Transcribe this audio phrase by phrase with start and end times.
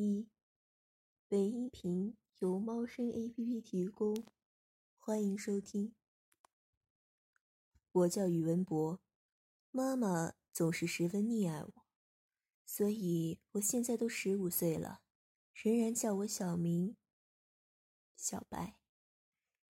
[0.00, 0.28] 一，
[1.26, 4.24] 本音频由猫声 A P P 提供，
[4.96, 5.92] 欢迎收听。
[7.90, 9.00] 我叫宇文博，
[9.72, 11.72] 妈妈总是十分溺爱我，
[12.64, 15.00] 所以我现在都十五岁了，
[15.52, 16.96] 仍然叫我小名
[18.14, 18.78] 小白。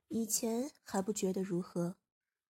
[0.08, 1.96] 以前还不觉得如何，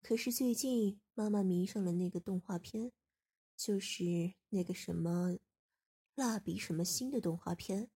[0.02, 2.90] 可是最近妈妈迷上了那个动画片，
[3.56, 5.38] 就是那个什么。
[6.18, 7.92] 蜡笔什么新的动画片，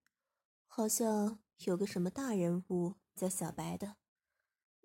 [0.69, 3.97] 好像有个什么大人物叫小白的，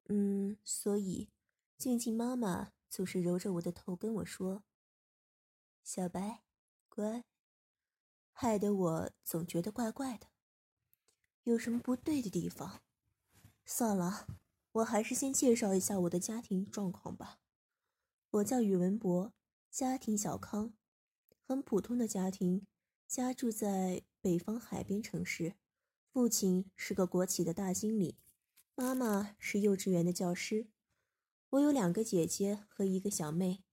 [0.05, 1.29] 嗯，所以
[1.77, 4.63] 静静妈妈总是揉着我的头跟我说
[5.85, 6.41] ：“小白，
[6.89, 7.25] 乖。”
[8.33, 10.25] 害得我总觉得怪怪的，
[11.43, 12.81] 有什么不对的地方？
[13.67, 14.25] 算了，
[14.71, 17.37] 我还是先介绍一下我的家庭状况吧。
[18.31, 19.31] 我叫宇文博，
[19.69, 20.73] 家庭小康，
[21.45, 22.65] 很普通的家庭。
[23.07, 25.55] 家住在北方海边城市，
[26.11, 28.17] 父亲是个国企的大经理，
[28.75, 30.67] 妈妈是幼稚园的教师。
[31.51, 33.63] 我有两个姐姐和一个小妹。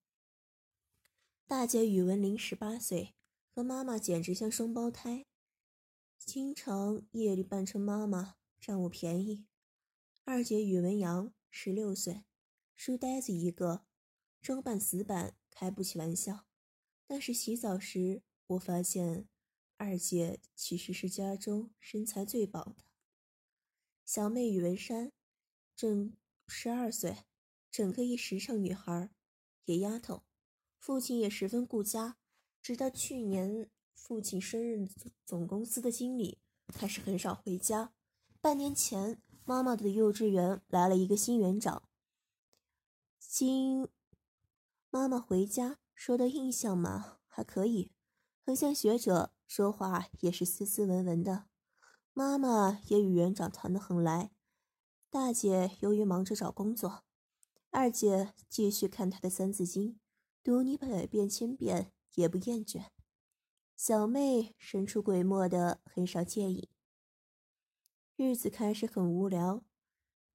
[1.49, 3.17] 大姐宇文玲十八岁，
[3.53, 5.27] 和妈妈简直像双胞胎，
[6.17, 9.47] 经常夜里扮成妈妈占我便宜。
[10.23, 12.23] 二姐宇文阳十六岁，
[12.77, 13.85] 书呆子一个，
[14.41, 16.47] 装扮死板，开不起玩笑。
[17.09, 18.23] 但是洗澡时。
[18.47, 19.27] 我发现，
[19.79, 22.85] 二姐其实是家中身材最棒的。
[24.05, 25.13] 小妹宇文山，
[25.75, 26.15] 正
[26.47, 27.25] 十二岁，
[27.71, 29.09] 整个一时尚女孩，
[29.65, 30.25] 野丫头。
[30.79, 32.19] 父亲也十分顾家，
[32.61, 34.87] 直到去年父亲升任
[35.25, 37.95] 总公司的经理，开始很少回家。
[38.43, 41.89] 半年前，妈妈的幼稚园来了一个新园长。
[43.19, 43.89] 今
[44.91, 47.94] 妈妈回家，说的印象嘛，还可以。
[48.47, 51.47] 很像学者，说话也是斯斯文文的。
[52.13, 54.33] 妈妈也与园长谈得很来。
[55.09, 57.05] 大姐由于忙着找工作，
[57.71, 59.95] 二姐继续看她的《三字经》，
[60.43, 62.89] 读你百遍千遍也不厌倦。
[63.77, 66.69] 小妹神出鬼没的，很少介意。
[68.17, 69.65] 日子开始很无聊，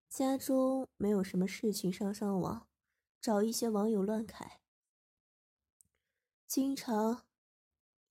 [0.10, 2.68] 家中没有什么事情，上上网，
[3.22, 4.60] 找一些网友乱侃，
[6.48, 7.29] 经常。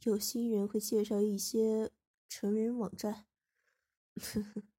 [0.04, 1.91] 有新人会介绍一些
[2.28, 3.26] 成人网站，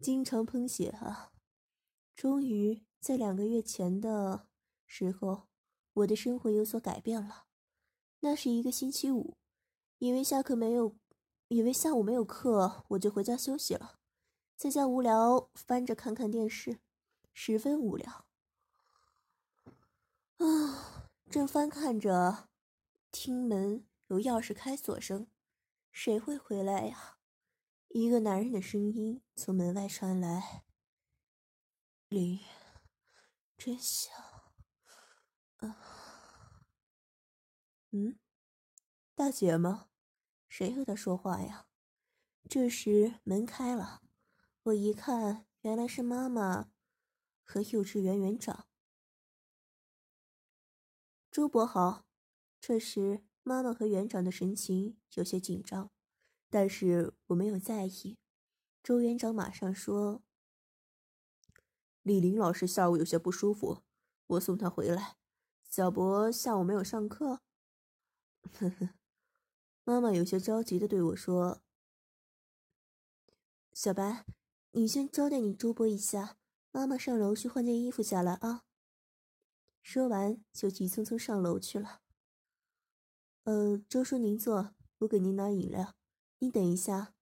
[0.00, 1.32] 经常喷血啊！
[2.16, 4.48] 终于在两个月前的
[4.86, 5.48] 时候，
[5.92, 7.44] 我的生活有所改变了。
[8.20, 9.36] 那是一个星期五，
[9.98, 10.96] 以为下课没有，
[11.48, 14.00] 以为下午没有课，我就回家休息了。
[14.56, 16.80] 在家无聊，翻着看看电视，
[17.32, 18.24] 十分无聊。
[20.38, 22.48] 啊，正翻看着，
[23.12, 23.84] 厅门。
[24.08, 25.30] 有钥匙开锁声，
[25.92, 27.18] 谁会回来呀？
[27.88, 30.64] 一个男人的声音从门外传来
[32.08, 32.40] ：“林，
[33.58, 34.10] 真香。”
[35.58, 36.64] 啊，
[37.90, 38.18] 嗯，
[39.14, 39.90] 大姐吗？
[40.48, 41.66] 谁和她说话呀？
[42.48, 44.00] 这时门开了，
[44.62, 46.70] 我一看，原来是妈妈
[47.44, 48.66] 和幼稚园园长
[51.30, 52.06] 朱伯豪。
[52.58, 53.27] 这时。
[53.48, 55.90] 妈妈和园长的神情有些紧张，
[56.50, 58.18] 但是我没有在意。
[58.82, 60.22] 周园长马上说
[62.04, 63.84] ：“李林老师下午有些不舒服，
[64.26, 65.16] 我送他回来。
[65.62, 67.40] 小博下午没有上课。”
[68.52, 68.90] 呵呵，
[69.84, 71.62] 妈妈有些着急的对我说
[73.72, 74.26] ：“小白，
[74.72, 76.36] 你先招待你周伯一下，
[76.70, 78.66] 妈妈上楼去换件衣服下来啊。”
[79.80, 82.02] 说完就急匆匆上楼去了。
[83.48, 85.94] 呃，周叔您坐，我给您拿饮料。
[86.40, 87.14] 你等一下。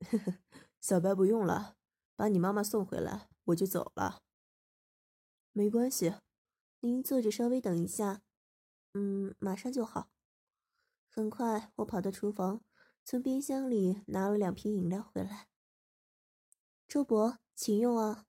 [0.00, 0.38] 呵呵，
[0.80, 1.76] 小白不用了，
[2.14, 4.22] 把你妈妈送回来，我就走了。
[5.52, 6.14] 没关系，
[6.80, 8.22] 您坐着稍微等一下。
[8.94, 10.08] 嗯，马上就好。
[11.10, 12.62] 很快，我跑到厨房，
[13.04, 15.48] 从冰箱里拿了两瓶饮料回来。
[16.88, 18.24] 周伯，请用啊。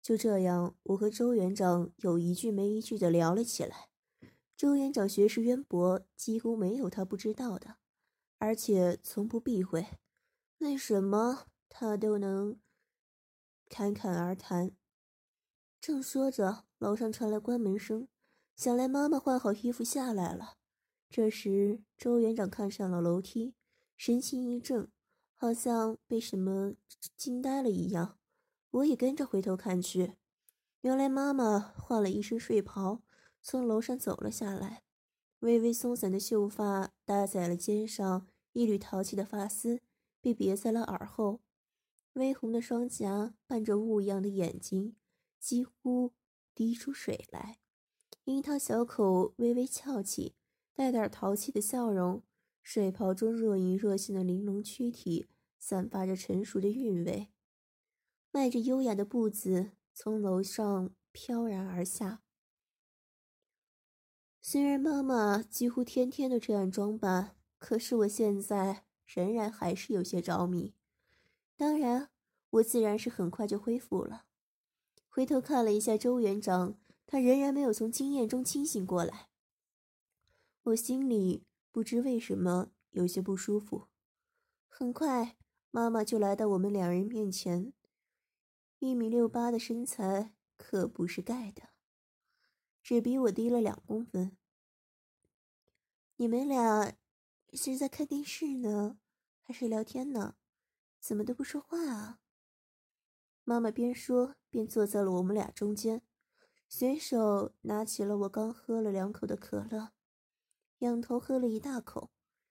[0.00, 3.87] 就这样，我和周园长有一句没一句的聊了起来。
[4.58, 7.76] 周园长学识渊博，几乎没有他不知道的。
[8.38, 9.86] 而且从不避讳。
[10.58, 12.58] 为什么他都能
[13.68, 14.72] 侃侃而谈？
[15.80, 18.08] 正说着，楼上传来关门声，
[18.56, 20.56] 想来妈妈换好衣服下来了。
[21.08, 23.54] 这时，周园长看上了楼梯，
[23.96, 24.88] 神情一怔，
[25.36, 26.74] 好像被什么
[27.16, 28.18] 惊呆了一样。
[28.70, 30.14] 我也跟着回头看去，
[30.80, 33.02] 原来妈妈换了一身睡袍，
[33.42, 34.82] 从楼上走了下来，
[35.40, 39.80] 微微松散的秀发搭在了肩上，一缕淘气的发丝。
[40.20, 41.40] 被别在了耳后，
[42.14, 44.96] 微红的双颊伴着雾一样的眼睛，
[45.38, 46.12] 几乎
[46.54, 47.60] 滴出水来。
[48.24, 50.34] 樱桃小口微微翘起，
[50.74, 52.24] 带点淘气的笑容。
[52.62, 57.28] 睡袍中若隐若现的玲珑躯体，散发着成熟的韵味。
[58.32, 62.22] 迈着优雅的步子从楼上飘然而下。
[64.50, 68.86] 虽然妈妈几乎天天都这样装扮，可是我现在。
[69.04, 70.74] 仍然还是有些着迷，
[71.54, 72.08] 当然，
[72.48, 74.24] 我自然是很快就恢复了。
[75.06, 79.28] 回头看了一下周园长，他仍然没有从经验中清醒过来。
[80.62, 83.88] 我心里不知为什么有些不舒服。
[84.66, 85.36] 很快，
[85.70, 87.74] 妈妈就来到我们两人面前，
[88.78, 91.64] 一米六八的身材可不是盖的，
[92.82, 94.37] 只比我低了两公分。
[96.18, 96.94] 你们俩。
[97.54, 98.98] 是在看电视呢，
[99.40, 100.36] 还是聊天呢？
[101.00, 102.20] 怎么都不说话啊？
[103.42, 106.02] 妈妈边说边坐在了我们俩中间，
[106.68, 109.92] 随手拿起了我刚喝了两口的可乐，
[110.80, 112.10] 仰头喝了一大口，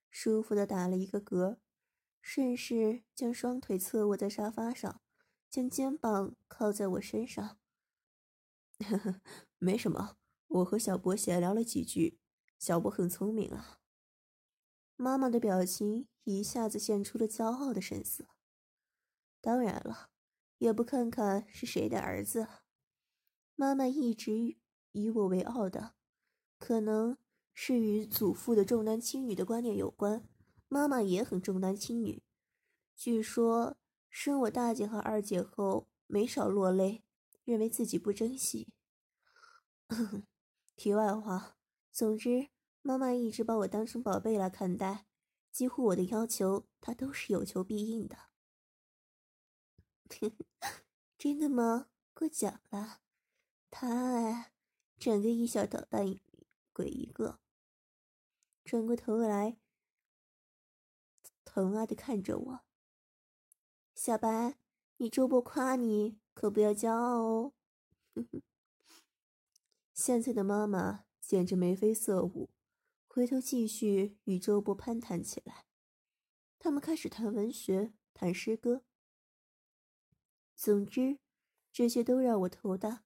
[0.10, 1.60] 舒服的打了一个嗝，
[2.20, 5.00] 顺势将双腿侧卧在沙发上，
[5.48, 7.60] 将肩膀靠在我身上。
[8.80, 9.22] 呵呵，
[9.60, 10.18] 没什么，
[10.48, 12.18] 我和小博闲聊了几句，
[12.58, 13.80] 小博很聪明啊。
[14.96, 18.26] 妈妈的表情一下子现出了骄傲的神色。
[19.40, 20.10] 当然了，
[20.58, 22.48] 也不看看是谁的儿子。
[23.56, 24.58] 妈妈一直
[24.92, 25.94] 以我为傲的，
[26.58, 27.18] 可能
[27.54, 30.28] 是与祖父的重男轻女的观念有关。
[30.68, 32.24] 妈妈也很重男轻女，
[32.96, 33.78] 据说
[34.10, 37.04] 生我大姐和二姐后没少落泪，
[37.44, 38.74] 认为自己不争气。
[40.76, 41.57] 题外话，
[41.98, 42.50] 总之。
[42.84, 45.08] 妈妈一直把我当成宝贝来看待，
[45.52, 48.16] 几乎我的要求，她都是有求必应的。
[51.18, 51.90] 真的吗？
[52.14, 53.02] 过奖了，
[53.72, 54.52] 他
[55.00, 56.20] 整个一小捣蛋
[56.72, 57.40] 鬼一个。
[58.64, 59.58] 转过头来，
[61.44, 62.60] 疼爱的看着我。
[63.96, 64.60] 小白，
[64.98, 67.54] 你周伯夸你，可不要骄傲哦。
[69.96, 72.50] 现在的妈妈简直眉飞色舞。
[73.06, 75.66] 回头继续与周波攀谈起来，
[76.58, 78.86] 他们开始谈文学，谈诗歌。
[80.56, 81.20] 总之，
[81.74, 83.04] 这些都让我头大。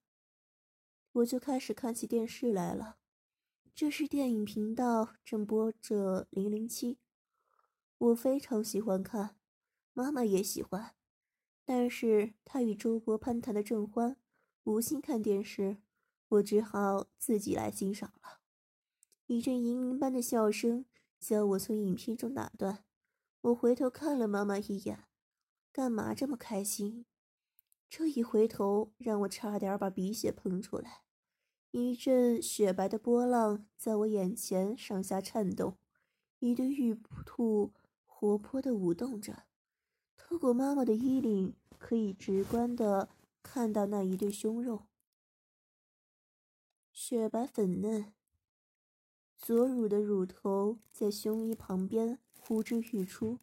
[1.14, 3.00] 我就开始看起电视来了。
[3.74, 6.96] 这是电影频道正播着《零零七》，
[7.98, 9.40] 我非常喜欢看，
[9.94, 10.94] 妈妈也喜欢。
[11.66, 14.18] 但是她与周波攀谈的正欢，
[14.66, 15.78] 无心看电视，
[16.32, 18.40] 我只好自己来欣赏了。
[19.28, 20.86] 一阵银铃般的笑声
[21.20, 22.86] 将我从影片中打断，
[23.42, 25.06] 我回头看了妈妈一眼，
[25.74, 27.06] 干嘛这么开心？
[27.90, 31.02] 这一回头让我差点把鼻血喷出来。
[31.72, 35.78] 一阵雪白的波浪在我眼前上下颤动，
[36.40, 37.74] 一对玉兔
[38.06, 39.44] 活泼的舞动着，
[40.16, 43.10] 透过妈妈的衣领，可以直观的
[43.44, 44.84] 看到那一对胸肉，
[47.04, 48.14] 雪白粉嫩。
[49.36, 53.40] 左乳的乳头在胸衣旁边呼之欲出，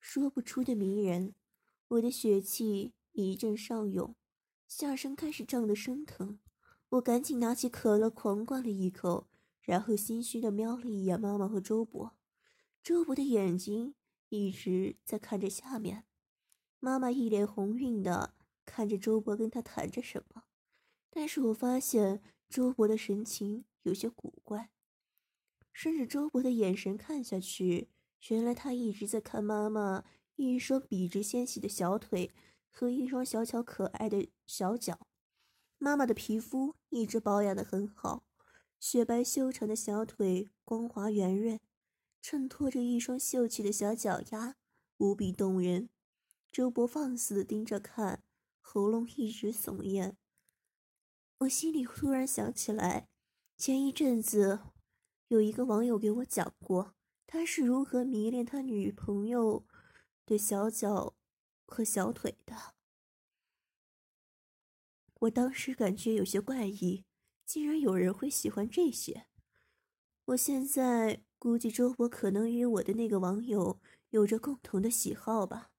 [0.00, 1.36] 说不出的迷人。
[1.86, 4.16] 我的血气一阵上涌，
[4.66, 6.40] 下身开始胀得生疼。
[6.88, 9.28] 我赶紧拿起可乐狂灌了一口，
[9.62, 12.16] 然后心虚的瞄了一眼妈妈和周伯。
[12.82, 13.94] 周伯的眼睛
[14.28, 16.04] 一直在看着下面，
[16.80, 20.42] 妈妈一脸红晕的看着周伯跟他谈着什么，
[21.08, 24.70] 但是我发现周伯的神情有些古怪。
[25.72, 27.90] 顺着周伯的眼神看下去，
[28.28, 30.04] 原来他一直在看妈妈
[30.36, 32.32] 一双笔直纤细的小腿
[32.70, 35.06] 和一双小巧可爱的小脚。
[35.78, 38.24] 妈妈的皮肤一直保养的很好，
[38.80, 41.60] 雪白修长的小腿光滑圆润，
[42.22, 44.56] 衬托着一双秀气的小脚丫，
[44.96, 45.90] 无比动人。
[46.50, 48.24] 周伯放肆的盯着看，
[48.62, 50.16] 喉咙一直耸咽。
[51.40, 53.08] 我心里突然想起来，
[53.58, 54.60] 前一阵子。
[55.28, 56.94] 有一个网友给我讲过，
[57.26, 59.66] 他是如何迷恋他女朋友
[60.24, 61.14] 的小脚
[61.66, 62.74] 和小腿的。
[65.20, 67.04] 我当时感觉有些怪异，
[67.44, 69.26] 竟然有人会喜欢这些。
[70.26, 73.78] 我现在估计周博可能与我的那个网友
[74.10, 75.70] 有着共同的喜好吧。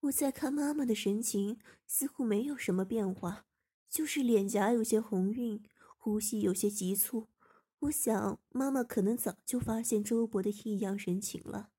[0.00, 3.46] 我在看妈妈的神情，似乎没有什么变化，
[3.90, 5.62] 就是脸颊有些红晕，
[5.98, 7.26] 呼吸有些急促。
[7.80, 11.70] 我想妈妈可能早就发现周博的异样神情了。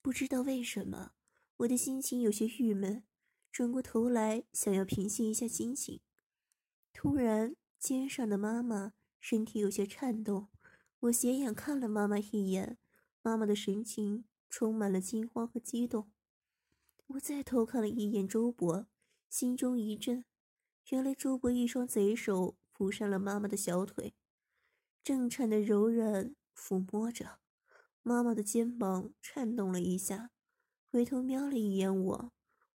[0.00, 1.12] 不知道为什么，
[1.58, 3.04] 我的心情有些郁闷，
[3.52, 6.00] 转过头来想要平息一下心情。
[6.94, 10.48] 突然，肩上的妈妈身体有些颤动，
[11.00, 12.78] 我斜眼看了妈妈一眼，
[13.20, 16.10] 妈妈的神情充满了惊慌和激动。
[17.08, 18.86] 我再偷看了一眼周博，
[19.28, 20.24] 心中一震，
[20.90, 24.14] 原来周博一双贼手扶上了妈妈的小腿，
[25.02, 27.38] 正颤的柔软抚摸着
[28.02, 30.30] 妈妈的肩膀，颤动了一下，
[30.90, 32.32] 回头瞄了一眼我，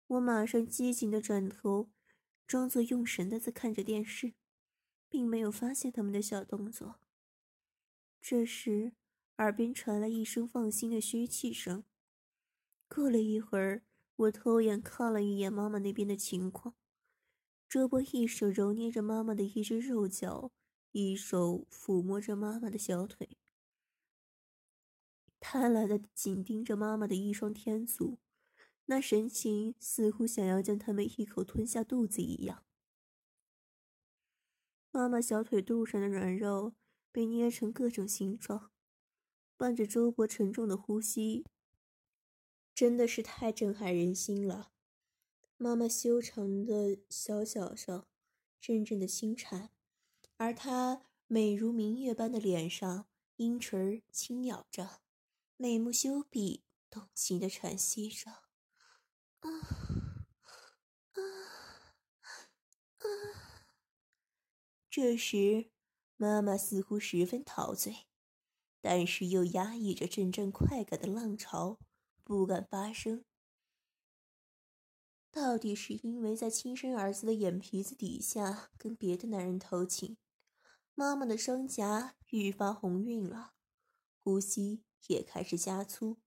[0.07, 1.89] 我马上机警的转头。
[2.47, 4.33] 装作用神的在看着电视，
[5.07, 6.95] 并没有发现他们的小动作。
[8.19, 8.93] 这时，
[9.37, 11.83] 耳边传来一声放心的嘘气声。
[12.87, 13.83] 过了一会儿，
[14.15, 16.73] 我偷眼看了一眼妈妈那边的情况。
[17.69, 20.51] 周波一手揉捏着妈妈的一只肉脚，
[20.91, 23.38] 一手抚摸着妈妈的小腿，
[25.39, 28.17] 贪婪的紧盯着妈妈的一双天足。
[28.85, 32.65] 那神情似乎想要将他们一口吞下肚子一样。
[34.89, 36.73] 妈妈小腿肚上的软肉
[37.11, 38.71] 被捏成各种形状，
[39.55, 41.45] 伴着周伯沉重的呼吸，
[42.73, 44.71] 真的是太震撼人心了。
[45.61, 48.07] 妈妈修长的小脚上
[48.61, 49.71] 阵阵的轻颤，
[50.37, 55.01] 而她美如明月般的脸上，阴唇轻咬着，
[55.57, 58.31] 美目修闭，动情的喘息着。
[58.31, 59.49] 啊
[61.11, 61.19] 啊
[62.99, 63.05] 啊！
[64.89, 65.71] 这时，
[66.15, 68.07] 妈妈似乎十分陶醉，
[68.79, 71.79] 但是又压抑着阵阵快感的浪潮，
[72.23, 73.25] 不敢发声。
[75.41, 80.17] 到底是因为在亲生儿子的眼皮子底下跟别的男人偷情，
[80.93, 83.53] 妈妈的双颊愈发红晕了，
[84.22, 86.17] 呼吸也开始加粗，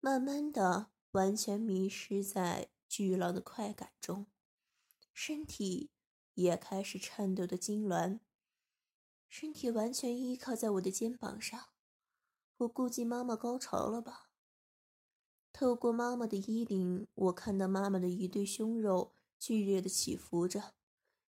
[0.00, 0.90] 慢慢的。
[1.12, 4.26] 完全迷失在巨浪的快感中，
[5.12, 5.90] 身体
[6.32, 8.20] 也开始颤抖的痉挛，
[9.28, 11.68] 身体完全依靠在我的肩膀上。
[12.56, 14.31] 我估计妈妈高潮了吧？
[15.62, 20.74] 透过妈妈的衣领，我看到妈妈的一对胸肉剧烈的起伏着，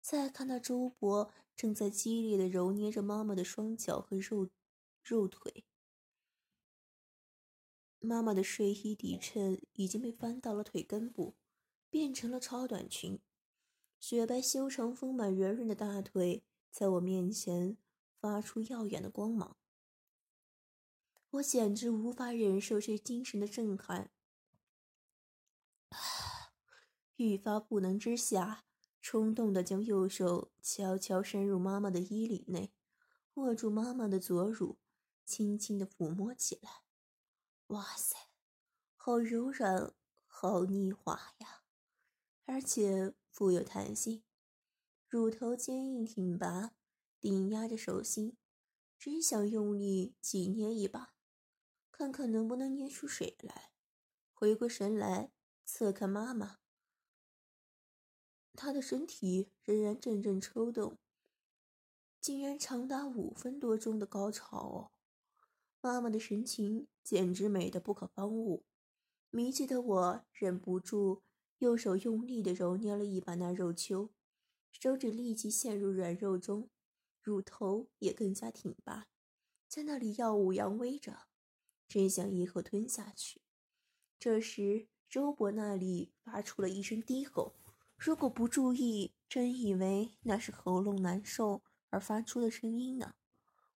[0.01, 4.47] 再看到周伯正在激烈的揉捏着妈妈的双脚和肉
[5.03, 5.65] 肉腿。
[7.97, 11.33] 妈妈的睡衣底衬已经被翻到了腿根部，
[11.89, 13.19] 变成了超短裙。
[13.99, 17.77] 雪白修长、丰满、圆润的大腿在我面前
[18.19, 19.57] 发出耀眼的光芒。
[21.31, 24.11] 我简直无法忍受这精神的震撼，
[27.19, 28.63] 愈发不能之下，
[29.01, 32.71] 冲动的将右手悄悄伸入妈妈的衣领内，
[33.33, 34.77] 握住妈妈的左乳，
[35.25, 36.83] 轻轻的抚摸起来。
[37.67, 38.15] 哇塞，
[38.95, 39.93] 好柔软，
[40.27, 41.63] 好腻滑呀，
[42.45, 44.23] 而且富有弹性，
[45.09, 46.71] 乳头坚硬挺拔，
[47.19, 48.37] 顶压着手心，
[48.97, 51.13] 真想用力挤捏一把，
[51.91, 53.71] 看看能不能捏出水来。
[54.33, 55.33] 回过神来，
[55.65, 56.59] 侧看妈妈，
[58.59, 60.97] 她的身体仍然阵阵抽动，
[62.19, 64.91] 竟然长达五分多钟的高潮哦。
[65.79, 68.65] 妈妈的神情简直美得不可方物，
[69.29, 71.23] 迷醉的我忍不住
[71.59, 74.09] 右手用力的揉捏了一把那肉丘，
[74.73, 76.69] 手指立即陷入软肉中，
[77.21, 79.07] 乳头也更加挺拔，
[79.69, 81.27] 在那里耀武扬威着，
[81.87, 83.41] 真想一口吞下去。
[84.19, 87.55] 这时，周伯那里发出了一声低吼，
[87.99, 93.15] 如果不注意，真以为那是喉咙难受而发出的声音呢。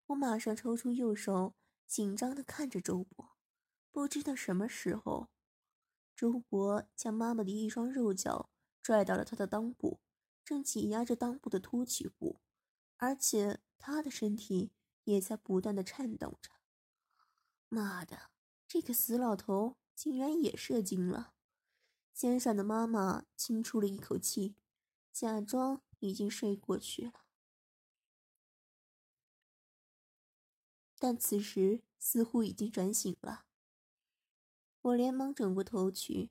[0.06, 1.54] 我马上抽出右手。
[1.86, 3.36] 紧张的看着周伯，
[3.92, 5.28] 不知道什么时候，
[6.16, 8.50] 周伯将妈妈的一双肉脚
[8.82, 10.00] 拽到了他的裆部，
[10.42, 12.40] 正挤压着裆部的凸起部，
[12.96, 14.72] 而且他的身体
[15.04, 16.50] 也在不断的颤动着。
[17.68, 18.30] 妈的，
[18.66, 21.33] 这个死老头竟然也射精了！
[22.14, 24.54] 肩上的妈妈轻出了一口气，
[25.12, 27.24] 假装已经睡过去了。
[30.96, 33.44] 但此时似乎已经转醒了，
[34.80, 36.30] 我连忙转过头去，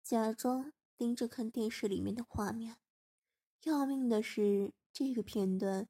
[0.00, 2.78] 假装盯着看电视里面的画面。
[3.64, 5.88] 要命的是，这个片段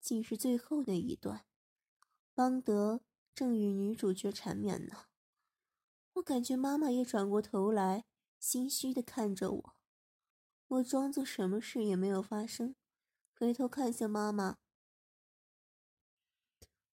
[0.00, 1.44] 竟是最后那一段，
[2.32, 3.00] 邦德
[3.34, 5.06] 正与女主角缠绵呢。
[6.14, 8.04] 我感觉妈妈也转过头来，
[8.46, 9.76] 心虚的看着我。
[10.68, 12.76] 我装作什么事也没有发生，
[13.34, 14.58] 回头看向妈妈。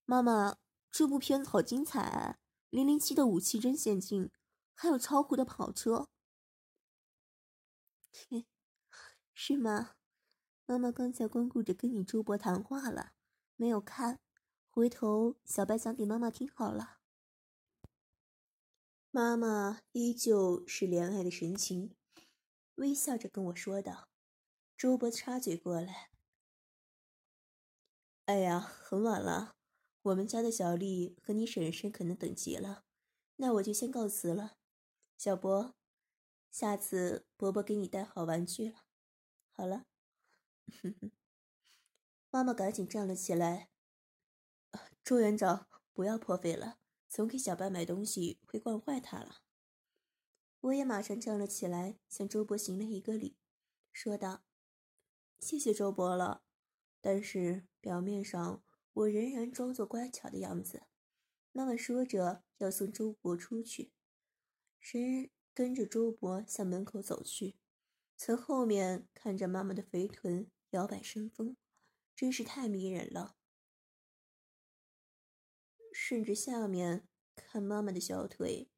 [0.04, 0.58] 妈妈，
[0.90, 2.40] 这部片子好精彩，
[2.72, 4.32] 零零七的武器真先进。
[4.74, 6.10] 还有超酷的跑车，
[9.36, 9.92] 是吗？
[10.66, 13.14] 妈妈刚才光顾着跟你周伯谈话了，
[13.56, 14.20] 没有看。
[14.72, 17.03] 回头小白讲给妈妈听好了。
[19.16, 21.96] 妈妈依旧是怜爱的神情，
[22.78, 24.10] 微笑着跟我说道。
[24.76, 26.10] 周伯插嘴过来
[28.26, 29.56] ：“哎呀，很晚了，
[30.02, 32.86] 我们家的小丽和你婶婶可能等急了，
[33.36, 34.58] 那我就先告辞了。”
[35.16, 35.76] 小博，
[36.50, 38.80] 下次伯伯给你带好玩具了。
[39.52, 39.86] 好了，
[42.32, 43.70] 妈妈赶紧站了起来。
[45.06, 46.80] 周园长，不要破费了，
[47.14, 49.44] 总给小白买东西会惯坏他了。
[50.62, 53.38] 我也马上站了起来，向周伯行了一个礼，
[53.92, 54.44] 说道
[55.40, 56.42] ：“谢谢周伯了。”
[57.02, 60.88] 但是表面上我仍然装作乖巧的样子。
[61.52, 63.92] 妈妈说着要送周伯出去。
[64.80, 67.58] 神跟着周伯向门口走去，
[68.18, 71.56] 从后面看着妈妈的肥臀摇摆生风，
[72.16, 73.36] 真是太迷人了。
[75.94, 78.70] 顺着下面看妈妈的小腿，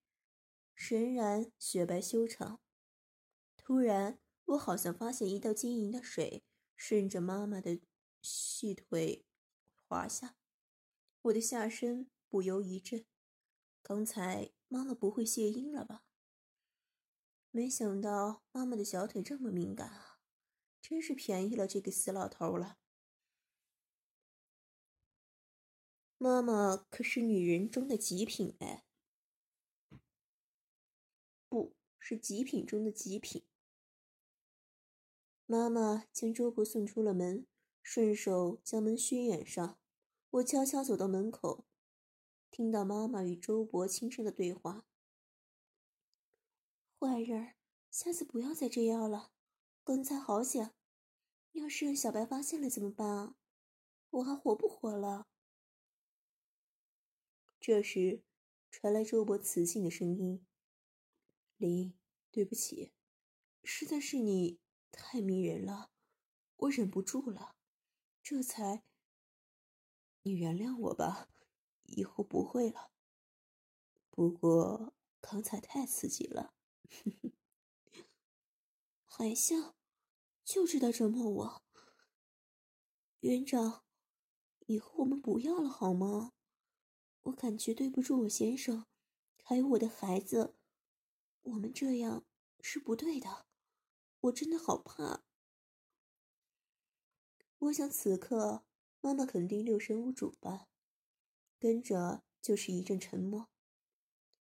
[0.76, 2.60] 神然雪白修长。
[3.56, 6.44] 突然，我好像发现一道晶莹的水
[6.76, 7.80] 顺着妈妈的
[8.22, 9.26] 细腿
[9.88, 10.36] 滑下，
[11.24, 13.06] 我的下身不由一震。
[13.82, 14.52] 刚才。
[14.68, 16.04] 妈妈不会泄阴了吧？
[17.52, 20.20] 没想到妈妈的小腿这么敏感啊，
[20.82, 22.80] 真是便宜了这个死老头了。
[26.26, 28.84] 妈妈可是女人中的极品哎，
[31.48, 33.46] 不是极品中的极品。
[35.46, 37.46] 妈妈将周伯送出了门，
[37.84, 39.78] 顺手将门虚掩上。
[40.32, 41.64] 我悄悄走到门口。
[42.50, 44.88] 听到妈妈与周伯轻声的对话，
[46.98, 47.54] 坏人，
[47.92, 49.32] 下次不要再这样了。
[49.84, 50.74] 刚才好险，
[51.52, 53.36] 要是让小白发现了怎么办啊？
[54.10, 55.28] 我还活不活了？
[57.68, 58.22] 这时，
[58.70, 60.46] 传来周伯磁性的声音
[61.58, 61.98] ：“林，
[62.30, 62.94] 对不起，
[63.64, 64.60] 实在是你
[64.92, 65.90] 太迷人了，
[66.58, 67.56] 我忍不住了，
[68.22, 68.84] 这才……
[70.22, 71.28] 你原谅我吧。”
[71.86, 72.92] 以后不会了。
[74.12, 76.54] 不过刚才太刺激了，
[79.06, 79.76] 还笑，
[80.44, 81.64] 就知道折磨我。
[83.22, 83.84] 园长，
[84.68, 86.35] 以后我们不要了好吗？
[87.36, 88.86] 感觉对不住我先生，
[89.44, 90.56] 还有我的孩子，
[91.44, 92.26] 我们这样
[92.62, 93.46] 是不对的。
[94.22, 95.24] 我真的好怕。
[97.60, 98.66] 我想此刻
[99.02, 100.68] 妈妈肯定六神无主吧。
[101.60, 103.50] 跟着就是一阵沉默，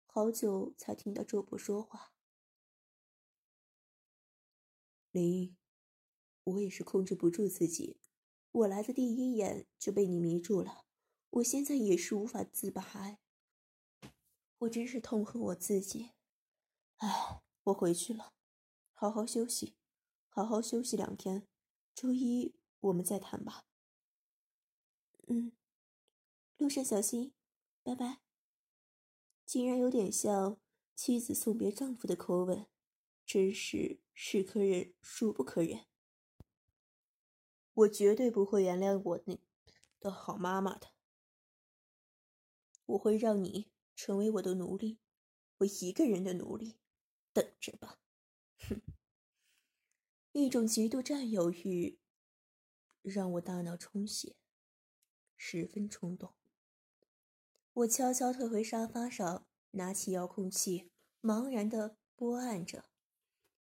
[0.05, 2.13] 好久才听到周伯说话。
[5.11, 5.57] 林，
[6.43, 7.99] 我也是控制不住自己，
[8.51, 10.85] 我来的第一眼就被你迷住了，
[11.31, 13.17] 我现在也是无法自拔。
[14.59, 16.11] 我真是痛恨我自己。
[16.97, 18.33] 哎，我回去了，
[18.93, 19.75] 好好休息，
[20.27, 21.47] 好好休息两天，
[21.93, 23.65] 周一我们再谈吧。
[25.27, 25.53] 嗯。
[26.57, 27.33] 路上小心，
[27.83, 28.19] 拜拜。
[29.45, 30.59] 竟然有点像
[30.93, 32.67] 妻子送别丈夫的口吻，
[33.25, 35.85] 真是是可忍孰不可忍。
[37.73, 39.39] 我绝对不会原谅我那
[40.01, 40.91] 的好妈妈的，
[42.89, 44.97] 我会让你成为我的奴隶，
[45.59, 46.79] 我一个人的奴隶，
[47.31, 47.99] 等着吧。
[48.57, 48.81] 哼，
[50.31, 51.99] 一种极度占有欲
[53.03, 54.35] 让我大脑充血，
[55.37, 56.33] 十分冲动。
[57.73, 60.89] 我悄悄退回沙发上，拿起遥控器，
[61.21, 62.85] 茫然的拨按着，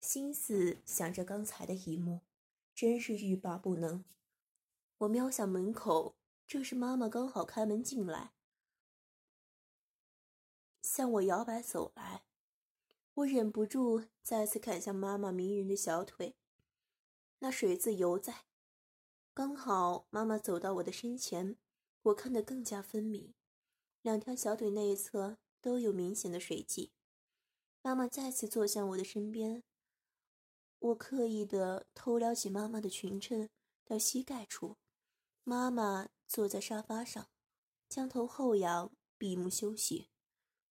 [0.00, 2.20] 心思想着刚才的一幕，
[2.74, 4.04] 真是欲罢不能。
[4.98, 8.34] 我瞄向门口，这时妈妈刚好开门进来，
[10.94, 12.22] 向我摇摆走来。
[13.14, 16.36] 我忍不住再次看向妈妈迷人的小腿，
[17.40, 18.44] 那水渍犹在。
[19.32, 21.56] 刚好妈妈走到我的身前，
[22.02, 23.34] 我看得更加分明。
[24.02, 26.92] 两条小腿内侧都有明显的水迹，
[27.82, 29.64] 妈妈再次坐向我的身边。
[30.78, 33.50] 我刻意的偷撩起妈妈的裙衬
[33.84, 34.76] 到膝盖处。
[35.42, 37.28] 妈妈坐在沙发上，
[37.88, 40.13] 将头后仰，闭目休息。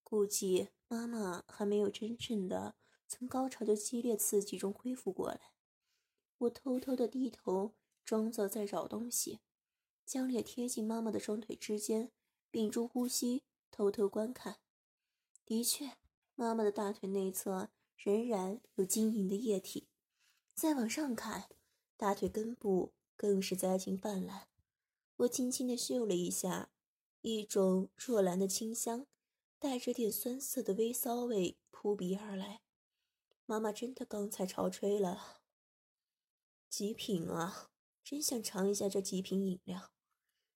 [0.04, 2.76] 估计妈妈还没有真正的
[3.08, 5.54] 从高潮的激烈刺激中恢复过来。
[6.40, 9.40] 我偷偷的低头，装作在找东西，
[10.06, 12.12] 将脸贴近妈妈的双腿之间，
[12.52, 14.58] 屏住呼吸，偷偷观看。
[15.46, 15.94] 的确，
[16.36, 19.88] 妈妈的大腿内侧仍然有晶莹的液体。
[20.54, 21.50] 再往上看，
[21.98, 24.48] 大腿根部更是灾情泛滥。
[25.18, 26.72] 我轻轻地嗅了一下，
[27.22, 29.06] 一种若兰的清香，
[29.64, 32.64] 带着点酸涩的微骚味扑鼻而来。
[33.46, 35.40] 妈妈真的刚才潮吹了，
[36.68, 37.72] 极品啊！
[38.04, 39.94] 真想尝一下这极品饮料。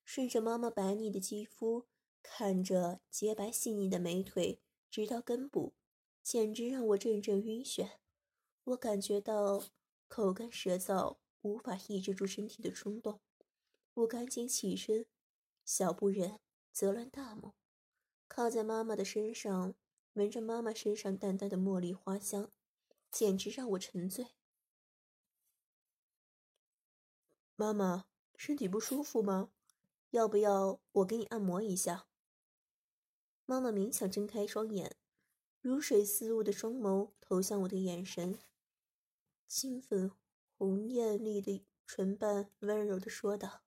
[0.04, 1.88] 顺着妈妈白腻的肌肤，
[2.22, 5.74] 看着洁白细腻的美腿，直到根部，
[6.22, 7.92] 简直让我阵阵晕眩。
[8.66, 9.64] 我感觉到
[10.10, 13.22] 口干舌燥，无法抑制住身体的冲动。
[13.94, 15.06] 我赶紧起身，
[15.64, 16.42] 小不忍
[16.74, 17.54] 则乱大谋，
[18.38, 19.74] 靠在妈妈的身上，
[20.14, 22.52] 闻着妈妈身上淡淡的茉莉花香，
[23.10, 24.28] 简直让我沉醉。
[27.56, 29.50] 妈妈，身体不舒服吗？
[30.12, 32.08] 要不要我给你按摩一下？
[33.48, 34.96] 妈妈勉强睁开双眼，
[35.60, 38.38] 如水似雾的双眸投向我的眼神，
[39.48, 40.12] 金粉
[40.60, 43.64] 红艳丽的唇瓣温柔的说道。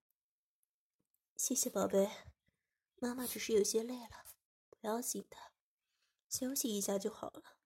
[1.36, 2.08] 谢谢宝贝，
[3.00, 4.29] 妈妈只是有些累了，
[4.80, 5.36] 不要紧的，
[6.28, 7.58] 休息一下就好了。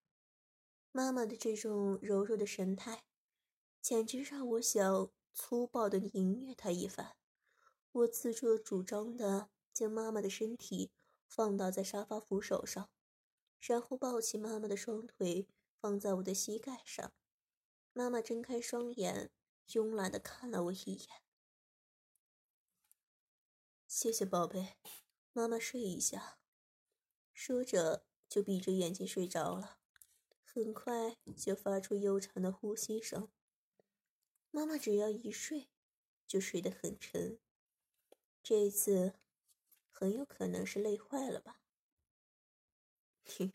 [0.91, 3.05] 妈妈的这种柔弱的神态，
[3.81, 7.15] 简直让我想粗暴的凌虐她一番。
[7.91, 10.91] 我自作主张的将妈妈的身体
[11.27, 12.89] 放倒在沙发扶手上，
[13.59, 15.47] 然后抱起妈妈的双腿
[15.79, 17.13] 放在我的膝盖上。
[17.93, 19.31] 妈妈睁开双眼，
[19.69, 21.21] 慵懒的看了我一眼。
[23.87, 24.75] 谢谢宝贝，
[25.31, 26.39] 妈妈睡一下。
[27.35, 29.77] 说着就闭着眼睛睡着了，
[30.41, 33.29] 很快就发出悠长的呼吸声。
[34.49, 35.67] 妈妈只要一睡，
[36.25, 37.37] 就睡得很沉。
[38.41, 39.15] 这次
[39.91, 41.59] 很有可能是累坏了吧？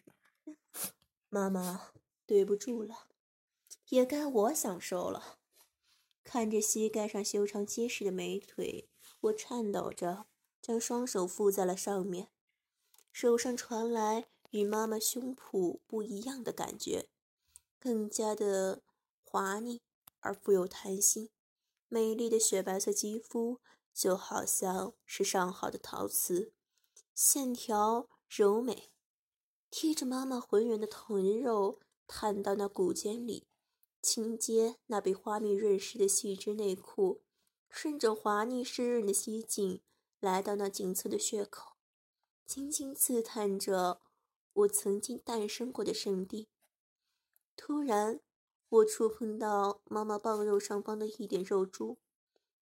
[1.31, 1.93] 妈妈，
[2.27, 3.09] 对不住了，
[3.89, 5.39] 也该我享受了。
[6.23, 8.91] 看着膝盖上修长结实的美腿，
[9.21, 10.27] 我颤抖着。
[10.61, 12.29] 将双手附在了上面，
[13.13, 17.09] 手上传来与妈妈胸脯不一样的感觉，
[17.79, 18.83] 更加的
[19.23, 19.81] 滑腻
[20.21, 21.31] 而富有弹性。
[21.89, 23.61] 美丽的雪白色肌肤
[23.93, 26.53] 就好像是上好的陶瓷，
[27.15, 28.93] 线条柔美，
[29.71, 33.49] 贴着妈妈浑圆的臀肉，探到那骨尖里，
[34.01, 37.23] 轻接那被花蜜润湿的细织内裤，
[37.69, 39.83] 顺着滑腻湿润的吸颈。
[40.21, 41.70] 来到那紧侧的血口，
[42.51, 44.01] 轻轻刺探着
[44.53, 46.49] 我曾经诞生过的圣地。
[47.55, 48.21] 突然，
[48.69, 52.01] 我触碰到妈妈棒肉上方的一点肉珠，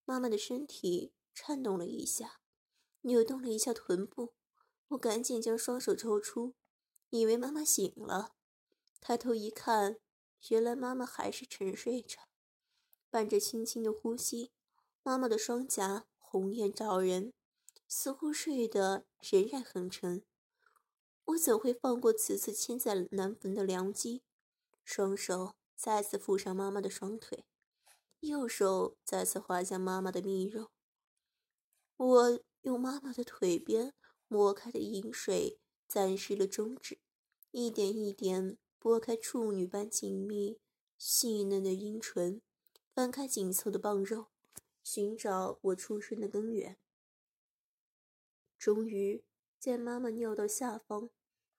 [0.05, 2.42] 妈妈的身体颤动了一下，
[3.01, 4.35] 扭动了一下臀部。
[4.88, 6.53] 我赶紧将双手抽出，
[7.09, 8.35] 以为妈妈醒了。
[9.01, 9.98] 抬头一看，
[10.51, 12.29] 原来妈妈还是沉睡着，
[13.09, 14.53] 伴着轻轻的呼吸，
[15.03, 17.33] 妈妈的双颊红艳照人。
[17.88, 20.22] 似乎睡得仍然很沉，
[21.24, 24.22] 我怎会放过此次千载难逢的良机？
[24.85, 27.46] 双手再次扶上妈妈的双腿，
[28.20, 30.70] 右手再次滑向妈妈的蜜肉。
[31.96, 33.94] 我用妈妈的腿边
[34.29, 36.98] 抹开的饮水暂时了中指，
[37.51, 40.61] 一点一点拨开处女般紧密
[40.98, 42.42] 细嫩的阴唇，
[42.94, 44.27] 翻开紧凑的棒肉，
[44.83, 46.77] 寻找我出生的根源。
[48.59, 49.25] 终于
[49.59, 51.11] 在妈妈尿道下方，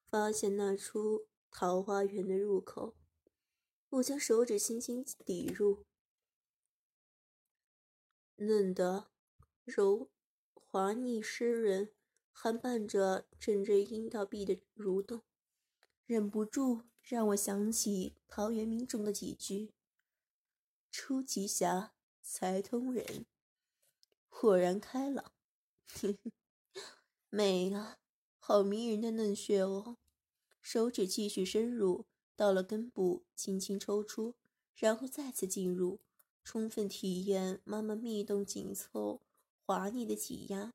[0.10, 2.96] 发现那处桃花源的入口。
[3.90, 5.86] 我将手指轻轻抵入，
[8.36, 9.10] 嫩的、
[9.64, 10.10] 柔、
[10.54, 11.92] 滑腻、湿润，
[12.32, 15.24] 还伴着阵阵阴道壁的蠕动，
[16.06, 19.74] 忍不住让我想起陶渊明中的几句
[20.92, 23.26] ：“出极狭，才通人，
[24.28, 25.34] 豁然开朗。
[27.32, 28.00] ”美啊，
[28.40, 29.98] 好迷人的嫩穴哦！
[30.64, 34.36] 手指继续深入，到了根部，轻轻抽出，
[34.76, 36.00] 然后再次进入，
[36.44, 39.22] 充分体验妈妈密动紧凑、
[39.64, 40.74] 滑腻的挤压。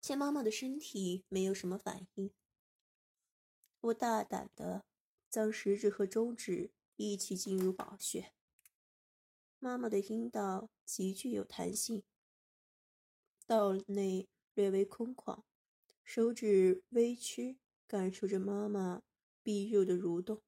[0.00, 2.30] 见妈妈的身体没有什么反应，
[3.80, 4.84] 我大胆的
[5.28, 8.32] 将食指和中指一起进入宝穴。
[9.58, 12.04] 妈妈的阴道极具有弹性，
[13.46, 15.42] 道内略微空旷，
[16.04, 19.02] 手指微屈，感受着妈妈
[19.42, 20.42] 臂肉的蠕动，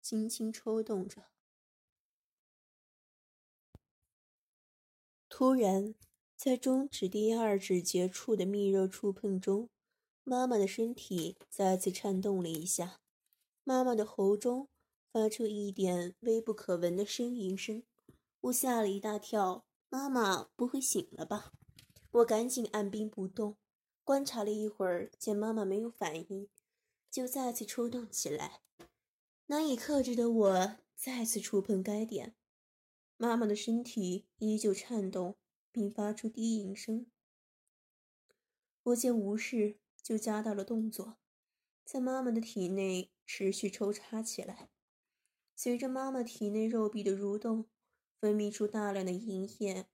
[0.00, 1.28] 轻轻抽动着。
[5.28, 5.94] 突然，
[6.36, 9.68] 在中指第二指节处的密肉触碰中，
[10.22, 13.00] 妈妈的身体再次颤动了一下。
[13.64, 14.68] 妈妈的喉中
[15.12, 17.82] 发出一点微不可闻的呻吟声，
[18.42, 19.64] 我吓了一大跳。
[19.88, 21.52] 妈妈不会醒了吧？
[22.12, 23.56] 我赶紧按兵不动，
[24.10, 26.48] 观察了一会儿，见妈妈没有反应，
[27.08, 28.60] 就再次抽动起来。
[29.46, 32.34] 难以克制的我再次触碰该点，
[33.16, 35.36] 妈妈的身体依旧颤动，
[35.70, 37.06] 并发出低吟声。
[38.82, 41.16] 我见无事，就加大了动作，
[41.84, 43.12] 在妈妈的体内。
[43.24, 44.70] 持续抽插起来，
[45.54, 47.68] 随着妈妈体内肉壁的蠕动，
[48.18, 49.86] 分泌出大量的银液，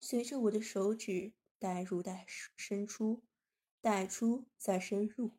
[0.00, 2.24] 随着我的手指带入带
[2.56, 3.24] 伸出，
[3.84, 5.32] 带出再深入。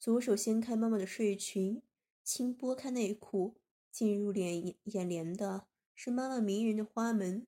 [0.00, 1.80] 左手掀开妈妈的睡裙，
[2.24, 3.54] 轻拨开内裤，
[3.92, 7.46] 进入脸眼帘的是妈妈迷人的花门，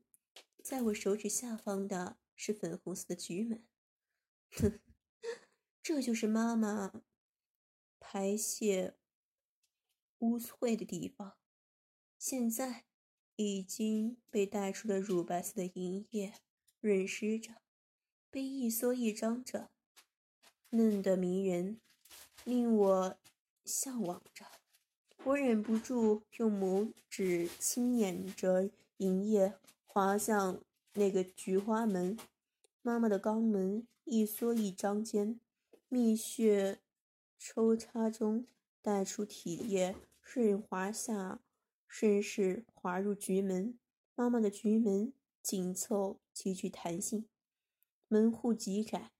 [0.63, 3.67] 在我手指下方的是粉红色的菊门。
[4.53, 4.79] 哼，
[5.83, 7.03] 这就是妈妈。
[7.99, 8.95] 排泄
[10.19, 11.37] 污秽的地方，
[12.17, 12.85] 现在
[13.35, 16.35] 已经被带出了乳白色的银液
[16.81, 17.63] 润湿着，
[18.31, 19.71] 被一缩一张着，
[20.71, 21.81] 嫩得迷人，
[22.45, 23.17] 令我
[23.65, 24.47] 向往着。
[25.25, 29.55] 我忍不住用拇指轻捻着银叶，
[29.87, 30.63] 滑向
[30.95, 32.17] 那个菊花门。
[32.83, 35.41] 妈妈的肛门一缩一张间，
[35.89, 36.79] 蜜穴。
[37.43, 38.47] 抽插中
[38.83, 41.41] 带出体液，顺滑下，
[41.89, 43.79] 顺势滑入局门。
[44.15, 47.25] 妈妈的局门紧凑，极具弹性，
[48.13, 49.13] 门户极窄，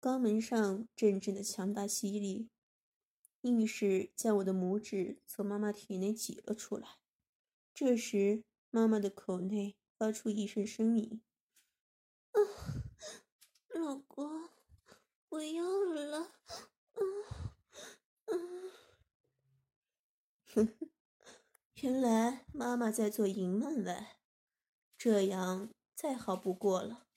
[0.00, 2.48] 肛门上阵阵的强大吸力，
[3.42, 6.96] 硬是将我的拇指从妈妈体内挤了出来。
[7.74, 11.20] 这时，妈妈的口内发出一声呻吟
[12.32, 12.40] ：“啊，
[13.68, 14.48] 老公，
[15.28, 16.32] 我要了。”
[16.96, 17.00] 啊，
[18.24, 18.32] 啊
[21.82, 24.16] 原来妈妈在做淫梦嘞，
[24.96, 27.07] 这样再好不过了。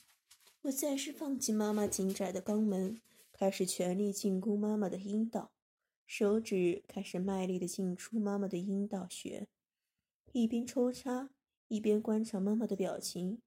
[0.63, 5.51] 我暂时放弃妈妈紧窄的肛门，开始全力进攻妈妈的阴道，
[6.05, 9.47] 手指开始卖力的进出妈妈的阴道穴，
[10.33, 11.31] 一边抽插
[11.67, 13.41] 一边观察妈妈的表情。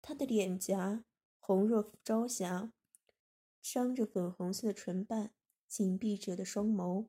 [0.00, 1.04] 她的脸颊
[1.38, 2.72] 红若朝霞，
[3.60, 5.34] 镶着粉红色的唇瓣，
[5.68, 7.08] 紧闭着的双眸。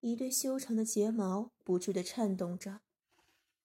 [0.00, 2.82] 一对修长的睫毛不住的颤动着，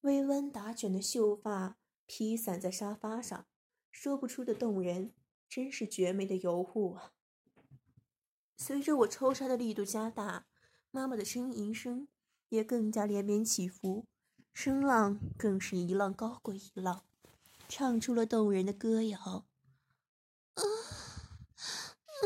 [0.02, 3.46] 微弯打卷的秀发披散在沙发上，
[3.92, 5.14] 说不出的动人，
[5.50, 7.14] 真是绝美的尤物啊！
[8.58, 10.46] 随着我抽插的力度加大，
[10.92, 12.08] 妈妈的呻吟声
[12.50, 14.06] 也更加连绵起伏，
[14.54, 17.06] 声浪更是一浪高过一浪，
[17.68, 19.46] 唱出了动人的歌谣。
[20.54, 20.64] 啊，
[22.16, 22.24] 啊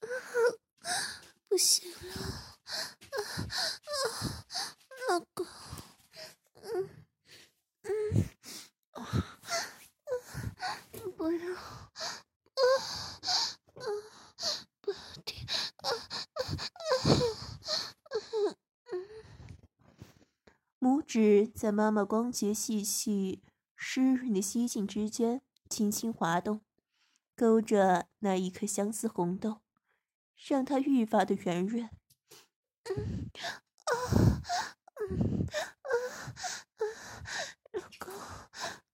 [0.00, 0.06] 啊，
[1.48, 2.54] 不行了。
[5.10, 5.46] 老公，
[6.62, 6.88] 嗯
[7.82, 7.92] 嗯，
[11.16, 11.58] 不要，啊
[13.74, 13.84] 啊，
[14.80, 15.46] 不要停，
[15.76, 16.40] 啊啊
[18.10, 18.16] 啊！
[20.80, 23.40] 拇指在妈妈光洁细细、
[23.76, 26.62] 湿润的膝颈之间轻轻滑动，
[27.36, 29.60] 勾着那一颗相思红豆，
[30.34, 31.88] 让它愈发的圆润。
[32.86, 33.30] 嗯
[33.84, 34.42] 啊
[34.96, 35.46] 嗯
[35.84, 35.94] 啊
[36.78, 36.82] 啊！
[37.70, 38.12] 老公，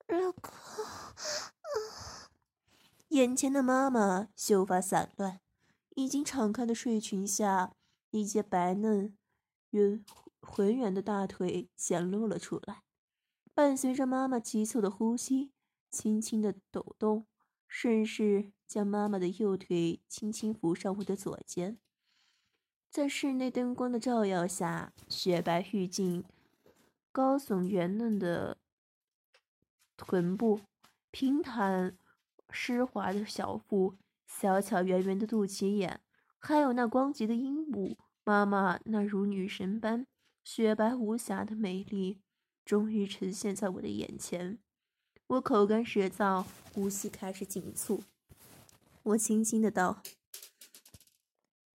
[0.08, 2.28] 老公，啊！
[3.08, 5.40] 眼前的妈妈秀发散乱，
[5.94, 7.72] 已经敞开的睡裙下，
[8.10, 9.16] 一截白嫩、
[9.70, 10.04] 圆
[10.50, 12.82] 浑圆的大腿显露了出来。
[13.54, 15.52] 伴随着妈妈急促的呼吸，
[15.90, 17.26] 轻轻的抖动，
[17.68, 21.78] 顺势将妈妈的右腿轻轻扶上我的左肩。
[22.90, 26.24] 在室内灯光的照耀下，雪白玉净、
[27.12, 28.58] 高耸圆嫩的
[29.96, 30.60] 臀部，
[31.12, 31.96] 平坦
[32.50, 33.94] 湿滑的小腹，
[34.26, 36.00] 小巧圆圆的肚脐眼，
[36.40, 40.06] 还有那光洁的阴部，妈妈那如女神般
[40.44, 42.20] 雪白无瑕的美丽，
[42.64, 44.58] 终于呈现在我的眼前。
[45.28, 48.02] 我口干舌燥，呼吸开始紧促。
[49.02, 50.02] 我轻轻的道。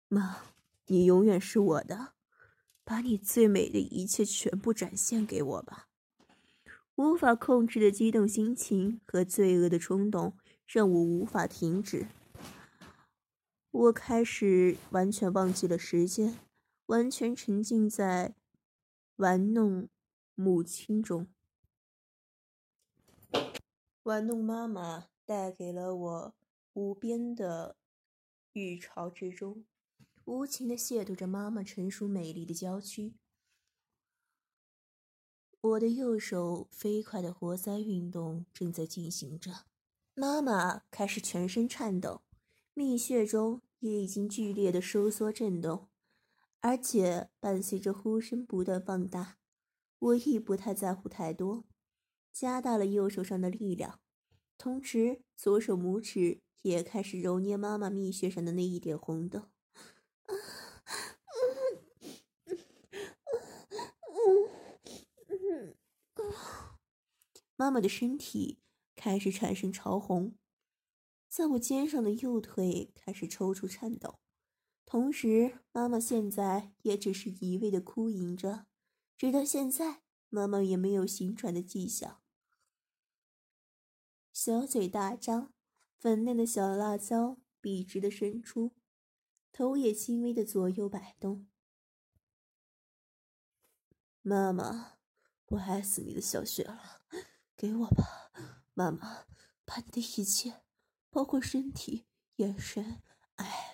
[0.08, 0.38] 妈，
[0.86, 2.14] 你永远是我的，
[2.84, 5.88] 把你最美的一切全部展现给我吧。
[6.96, 12.06] 无法控制的激动心情和罪恶的冲动让我无法停止。
[13.70, 16.38] 我开始完全忘记了时间，
[16.86, 18.34] 完全沉浸在
[19.16, 19.88] 玩弄
[20.34, 21.28] 母亲中。
[24.02, 26.34] 玩弄妈妈带给了我
[26.72, 27.76] 无边的
[28.52, 29.64] 欲潮之中，
[30.24, 33.14] 无情的亵渎着妈妈成熟美丽的娇躯。
[35.60, 39.64] 我的右手飞快的活塞运动正在进行着，
[40.14, 42.22] 妈妈开始全身颤抖，
[42.74, 45.88] 蜜穴中也已经剧烈的收缩震动，
[46.66, 49.36] 而且伴随着呼声不断放大。
[49.98, 51.66] 我亦不太在乎太多，
[52.32, 54.00] 加大了右手上的力量，
[54.56, 59.50] 同时左手拇指也开始揉捏妈妈蜜穴上的那一点红豆。
[67.56, 68.58] 妈妈的身体
[68.96, 70.34] 开始产生潮红，
[71.28, 74.18] 在我肩上的右腿开始抽搐颤抖，
[74.86, 78.66] 同时妈妈现在也只是一味的哭吟着，
[79.16, 82.20] 直到现在，妈妈也没有醒转的迹象。
[84.32, 85.52] 小嘴大张，
[85.98, 88.72] 粉嫩的小辣椒笔直的伸出，
[89.52, 91.46] 头也轻微的左右摆动。
[94.22, 94.98] 妈妈，
[95.46, 97.02] 我爱死你的小雪了。
[97.56, 98.30] 给我吧，
[98.74, 99.26] 妈妈，
[99.64, 100.62] 把你的一切，
[101.10, 103.02] 包括身体、眼神、
[103.36, 103.73] 爱、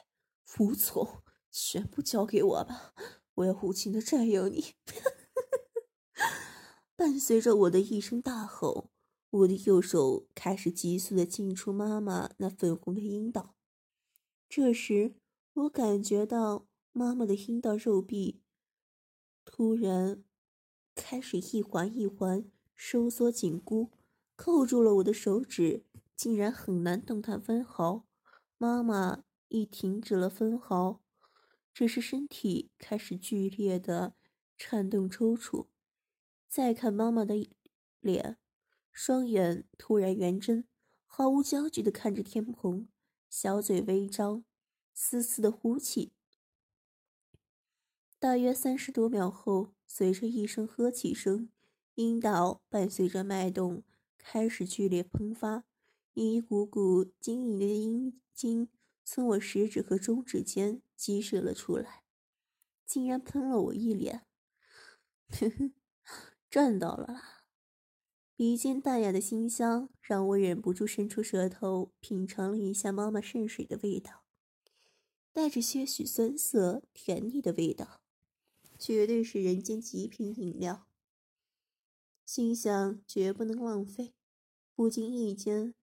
[0.52, 2.92] 服从，全部交给我吧！
[3.34, 4.74] 我要无情的占有你。
[6.96, 8.90] 伴随着我的一声大吼，
[9.30, 13.54] 我的右手开始急速的进出妈妈那粉红的阴道。
[14.48, 15.14] 这时，
[15.52, 18.42] 我感觉到妈妈的阴道肉壁
[19.44, 20.24] 突然
[20.96, 22.50] 开始一环一环。
[22.74, 23.92] 收缩紧箍，
[24.34, 25.84] 扣住了我的手指，
[26.16, 28.08] 竟然很难动弹分毫。
[28.58, 31.02] 妈妈亦停止了分毫，
[31.74, 34.14] 只是身体开始剧烈的
[34.56, 35.66] 颤动抽搐。
[36.48, 37.34] 再看妈妈的
[38.00, 38.38] 脸，
[38.90, 40.64] 双眼突然圆睁，
[41.04, 42.88] 毫无焦距的看着天空，
[43.28, 44.44] 小嘴微张，
[44.94, 46.12] 丝丝的呼气。
[48.18, 51.50] 大约三十多秒后，随着一声呵气声。
[51.96, 53.82] 阴道伴随着脉动
[54.16, 55.64] 开始剧烈喷发，
[56.14, 58.68] 一股股晶莹的阴茎
[59.12, 62.04] 从我食指和中指间激射了出来，
[62.86, 64.24] 竟然喷了我一脸。
[65.30, 65.72] 呵呵，
[66.48, 67.44] 赚到了啦！
[68.36, 74.22] 鼻尖淡雅的馨香让我忍不住伸出舌头品尝了一下妈妈圣水的味道，
[75.32, 78.02] 带着些许酸涩甜腻的味道，
[78.78, 80.86] 绝对是人间极品饮料。
[82.24, 84.14] 心想绝不能浪费，
[84.72, 85.74] 不经意间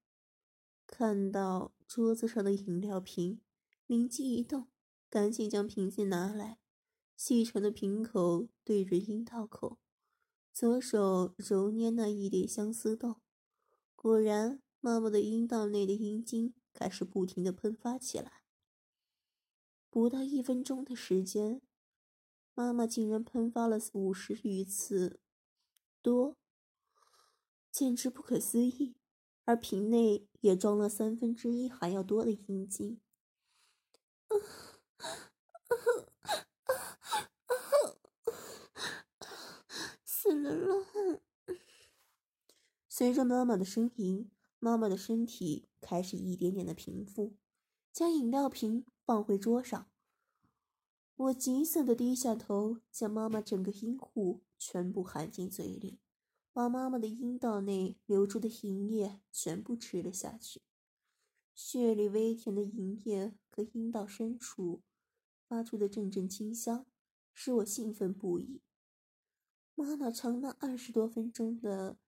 [0.85, 3.39] 看到桌子上的饮料瓶，
[3.85, 4.67] 灵机一动，
[5.09, 6.59] 赶紧将瓶子拿来，
[7.15, 9.79] 细长的瓶口对准阴道口，
[10.51, 13.21] 左手揉捏那一点相思豆，
[13.95, 18.43] 果然，妈妈的阴道内的阴茎开始不停的喷发起来。
[19.89, 21.61] 不到一分钟的时间，
[22.53, 25.21] 妈妈竟然喷发了五十余次。
[26.01, 26.37] 多，
[27.71, 28.97] 简直不可思议。
[29.47, 32.99] 而瓶内也装了三分之一还要多的阴茎。
[40.03, 40.85] 死人了！
[42.89, 44.29] 随着妈妈的呻吟，
[44.59, 47.37] 妈妈的身体开始一点点的平复，
[47.93, 49.89] 将饮料瓶放回桌上。
[51.15, 56.01] 我急色的低下头，将妈妈整个阴户全部含进嘴里，
[56.57, 60.63] 把妈妈的阴道内流出的银液全部吃了下去。
[61.53, 64.81] 血里微甜的银液和阴道深处
[65.47, 66.87] 发出的阵阵清香，
[67.31, 68.63] 使我兴奋不已。
[69.75, 71.99] 妈妈长达二十多分钟的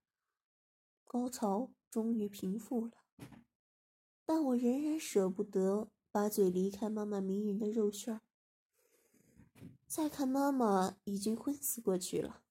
[1.06, 2.93] 高潮终于平复了，
[4.26, 8.22] 但我仍然舍不得把嘴离开妈妈迷人的肉馅儿。
[9.86, 12.41] 再看妈妈已经昏死过去了，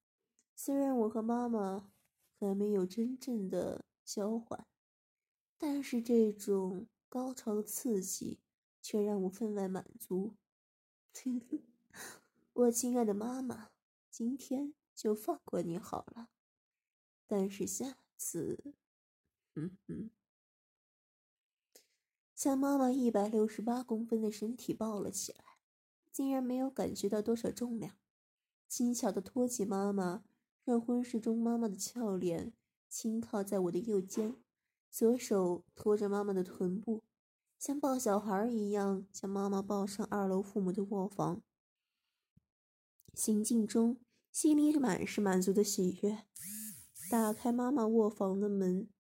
[0.61, 1.93] 虽然我和妈妈
[2.41, 4.67] 还没有真正的交换，
[5.57, 8.41] 但是这种高潮的刺激
[8.83, 10.35] 却让我分外满足。
[12.55, 13.71] 我亲爱的妈妈，
[14.11, 16.29] 今天就放过你好了，
[17.29, 18.75] 但是下次，
[19.55, 20.11] 嗯嗯，
[22.35, 25.45] 将妈妈一百六十八公分的身体抱了起来。
[26.11, 27.97] 竟然没有感觉到多少重量，
[28.67, 30.25] 轻巧的托起妈妈，
[30.69, 32.53] 让昏睡中妈妈的俏脸
[32.91, 34.37] 轻靠在我的右肩，
[34.91, 37.03] 左手托着妈妈的臀部，
[37.59, 41.41] 像抱小孩一样将妈妈抱上二楼父母的卧房。
[43.15, 43.97] 行进中，
[44.31, 46.27] 心里满是满足的喜悦。
[47.11, 48.91] 打开妈妈卧房的门，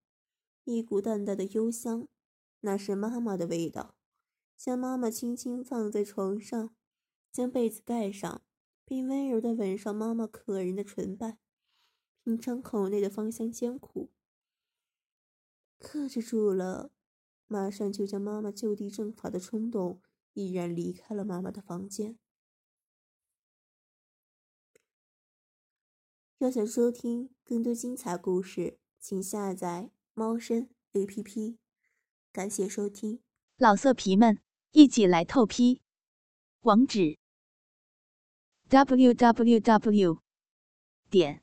[0.64, 2.08] 一股淡淡的幽香，
[2.60, 3.94] 那是妈妈的味道。
[4.56, 6.74] 将妈妈轻轻放在床上。
[7.30, 8.40] 将被子盖上，
[8.86, 11.38] 并温柔地吻上妈妈可人的唇瓣，
[12.28, 14.10] 品尝口内的芳香艰苦。
[15.78, 16.90] 克制住了
[17.46, 20.02] 马上就将妈妈就地正法的冲动，
[20.34, 22.18] 毅然离开了妈妈的房间。
[26.36, 31.56] 要想收听更多精彩故事，请下载猫声 APP。
[32.30, 33.22] 感谢收听，
[33.56, 34.38] 老色皮们
[34.72, 35.80] 一起来透批。
[36.60, 37.16] 网址
[38.68, 40.18] ：w w w
[41.08, 41.42] 点